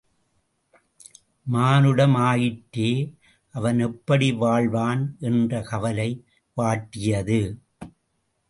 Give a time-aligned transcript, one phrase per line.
[1.47, 2.89] மானுடம் ஆயிற்றே
[3.55, 6.09] அவன் எப்படி வாழ்வான் என்ற கவலை
[6.57, 7.41] வாட்டியது.